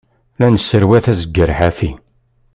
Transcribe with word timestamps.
La 0.39 0.47
nesserwat 0.49 1.05
azeggar 1.11 1.51
ḥafi. 1.59 1.91